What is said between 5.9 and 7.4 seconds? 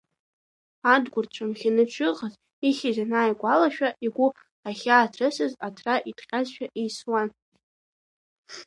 иҭҟьазшәа еисуан.